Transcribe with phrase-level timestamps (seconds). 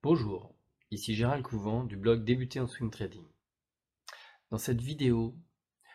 [0.00, 0.54] Bonjour,
[0.92, 3.26] ici Gérald Couvent du blog Débuter en Swing Trading.
[4.48, 5.36] Dans cette vidéo,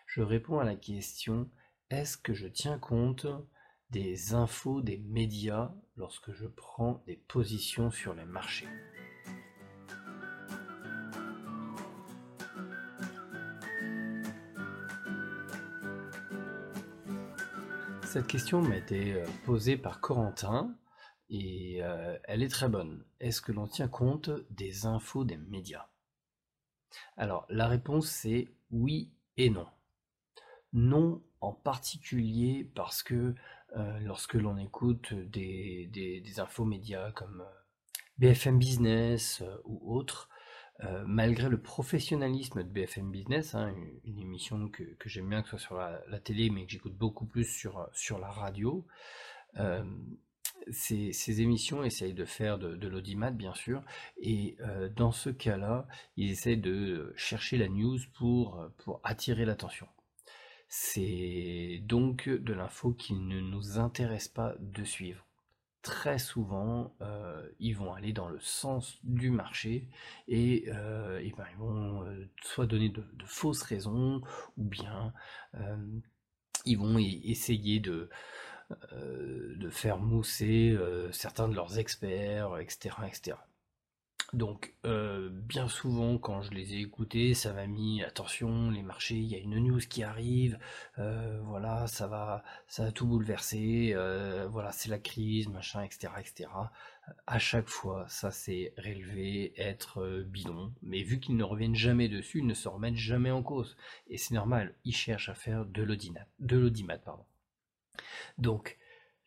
[0.07, 1.49] je réponds à la question
[1.89, 3.25] est-ce que je tiens compte
[3.91, 8.67] des infos des médias lorsque je prends des positions sur les marchés?
[18.03, 20.75] Cette question m'a été euh, posée par Corentin
[21.33, 23.03] et euh, elle est très bonne.
[23.19, 25.87] Est-ce que l'on tient compte des infos des médias?
[27.17, 29.67] Alors la réponse c'est oui et non.
[30.73, 33.33] Non en particulier parce que
[33.75, 37.43] euh, lorsque l'on écoute des, infos médias comme
[38.19, 40.29] BFM Business ou autres,
[40.83, 45.57] euh, malgré le professionnalisme de BFM Business, hein, une, émission que, j'aime bien que ce
[45.57, 48.85] soit sur la, télé, mais que j'écoute beaucoup plus sur la radio,
[50.71, 53.81] ces, émissions essayent de faire de, l'audimat, bien sûr,
[54.17, 59.87] et euh, dans ce cas-là, ils essayent de chercher la news pour, pour attirer l'attention.
[60.69, 65.25] C'est donc de l'info qu'il ne nous intéresse pas de suivre
[65.83, 69.89] très souvent, euh, ils vont aller dans le sens du marché
[70.29, 72.05] et, euh, ben, ils vont
[72.41, 74.21] soit donner de, fausses raisons
[74.55, 75.13] ou bien
[76.65, 78.09] ils vont essayer de,
[78.91, 80.77] de faire mousser
[81.11, 82.95] certains de leurs experts, etc.
[83.07, 83.35] etc.
[84.33, 89.15] Donc, euh, bien souvent, quand je les ai écoutés, ça m'a mis attention, les marchés,
[89.15, 90.57] il y a une news qui arrive,
[90.97, 96.13] euh, voilà, ça va, ça va tout bouleverser, euh, voilà, c'est la crise, machin, etc.,
[96.19, 96.49] etc.
[97.27, 102.39] À chaque fois, ça s'est rélevé être bidon, mais vu qu'ils ne reviennent jamais dessus,
[102.39, 105.83] ils ne se remettent jamais en cause, et c'est normal, ils cherchent à faire de
[105.83, 107.25] l'audimat, de l'audimat, pardon.
[108.37, 108.77] Donc,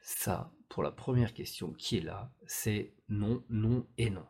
[0.01, 4.27] ça, pour la première question qui est là, c'est non, non et non.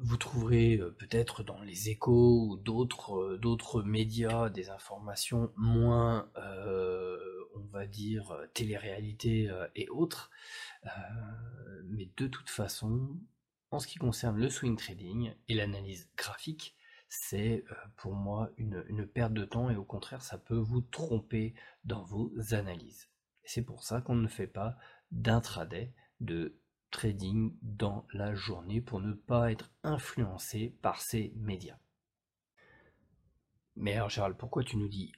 [0.00, 7.18] Vous trouverez euh, peut-être dans les échos ou d'autres euh, médias des informations moins, euh,
[7.56, 10.30] on va dire, télé-réalité et autres.
[11.84, 13.18] mais de toute façon,
[13.72, 16.76] en ce qui concerne le swing trading et l'analyse graphique,
[17.08, 17.64] c'est
[17.96, 22.32] pour moi une, perte de temps et au contraire, ça peut vous tromper dans vos
[22.52, 23.08] analyses.
[23.48, 24.76] C'est pour ça qu'on ne fait pas
[25.10, 26.60] d'intraday, de
[26.90, 31.78] trading dans la journée pour ne pas être influencé par ces médias.
[33.74, 35.12] Mais alors Gérald, pourquoi tu nous dis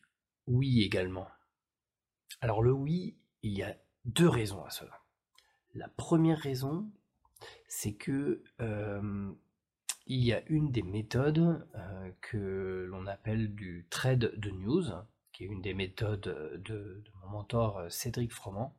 [0.47, 1.27] oui également?
[2.41, 5.03] Alors le oui, il y a deux raisons à cela.
[5.75, 6.89] La première raison,
[7.67, 9.33] c'est que euh,
[10.07, 14.85] il y a une des méthodes euh, que l'on appelle du trade de news,
[15.41, 18.77] qui est une des méthodes de, de mon mentor Cédric Froment,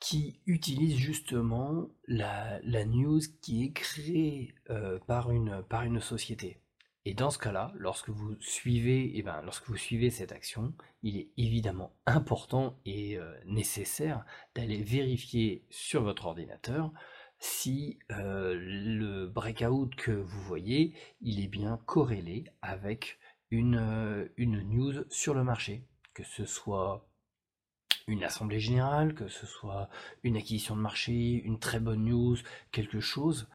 [0.00, 6.58] qui utilise justement la, news qui est créée euh, par, une, par une société.
[7.04, 11.16] Et dans ce cas-là, lorsque vous suivez, eh ben, lorsque vous suivez cette action, il
[11.16, 14.24] est évidemment important et euh, nécessaire
[14.56, 16.92] d'aller vérifier sur votre ordinateur
[17.38, 23.20] si euh, le breakout que vous voyez, il est bien corrélé avec
[23.52, 27.06] une, une news sur le marché, que ce soit
[28.06, 29.90] une assemblée générale, que ce soit
[30.22, 32.36] une acquisition de marché, une très bonne news,
[32.72, 33.48] quelque chose.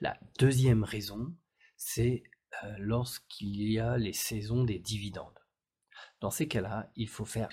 [0.00, 1.32] La deuxième raison,
[1.76, 2.24] c'est
[2.64, 5.38] euh, lorsqu'il y a les saisons des dividendes.
[6.20, 7.50] Dans ces cas-là, il faut faire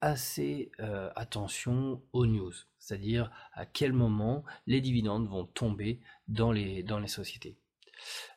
[0.00, 7.08] assez euh, attention aux news, c'est-à-dire à quel moment les dividendes vont tomber dans les
[7.08, 7.58] sociétés.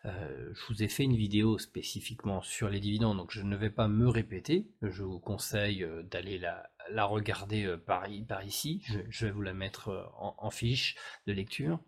[0.06, 3.70] Euh, je vous ai fait une vidéo spécifiquement sur les dividendes, donc je ne vais
[3.70, 4.68] pas me répéter.
[4.82, 8.10] Je vous conseille euh, d'aller la, regarder euh, par,
[8.44, 8.84] ici.
[9.10, 10.96] Je, vais vous la mettre en, fiche
[11.28, 11.80] de lecture.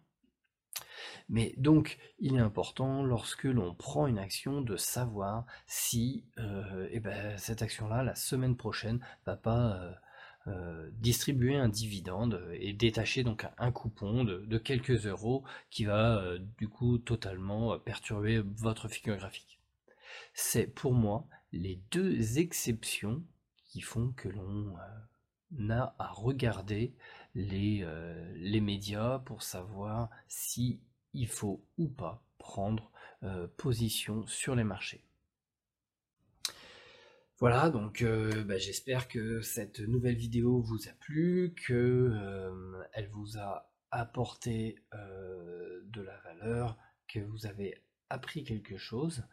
[1.29, 6.25] Mais donc, il est important lorsque l'on prend une action de savoir si
[6.91, 9.91] eh ben, cette action-là, la semaine prochaine, va pas euh,
[10.91, 16.67] distribuer un dividende et détacher donc un coupon de, quelques euros qui va euh, du
[16.67, 19.59] coup totalement euh, perturber votre figure graphique.
[20.33, 23.23] C'est pour moi les deux exceptions
[23.65, 24.75] qui font que l'on
[25.69, 26.93] a à regarder
[27.35, 27.85] les,
[28.35, 30.79] les, médias pour savoir si
[31.27, 32.91] faut ou pas prendre
[33.57, 35.03] position sur les marchés.
[37.39, 43.37] Voilà, donc euh, bah, j'espère que cette nouvelle vidéo vous a plu, que euh, vous
[43.37, 46.77] a apporté euh, de la valeur,
[47.07, 49.23] que vous avez appris quelque chose.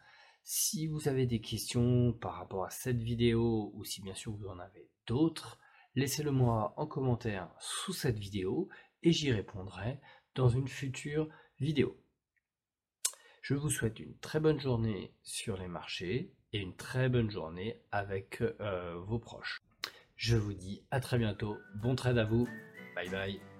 [0.43, 4.47] Si vous avez des questions par rapport à cette vidéo ou si bien sûr vous
[4.47, 5.59] en avez d'autres,
[5.95, 8.67] laissez-le moi en commentaire sous cette vidéo
[9.03, 9.99] et j'y répondrai
[10.33, 12.03] dans une future vidéo.
[13.43, 17.77] Je vous souhaite une très bonne journée sur les marchés et une très bonne journée
[17.91, 19.61] avec euh, vos proches.
[20.15, 21.57] Je vous dis à très bientôt.
[21.75, 22.47] Bon trade à vous.
[22.95, 23.50] Bye bye.